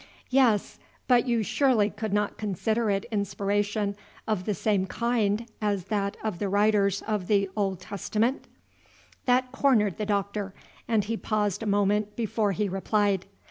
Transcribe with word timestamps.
"Yes; 0.31 0.79
but 1.07 1.27
you 1.27 1.43
surely 1.43 1.93
would 2.01 2.11
not 2.11 2.35
consider 2.39 2.89
it 2.89 3.05
inspiration 3.11 3.95
of 4.27 4.45
the 4.45 4.55
same 4.55 4.87
kind 4.87 5.45
as 5.61 5.83
that 5.93 6.17
of 6.23 6.39
the 6.39 6.49
writers 6.49 7.03
of 7.03 7.27
the 7.27 7.51
Old 7.55 7.79
Testament?" 7.79 8.47
That 9.25 9.51
cornered 9.51 9.97
the 9.99 10.07
Doctor, 10.07 10.55
and 10.87 11.03
he 11.03 11.17
paused 11.17 11.61
a 11.61 11.67
moment 11.67 12.15
before 12.15 12.53
he 12.53 12.67
replied. 12.67 13.27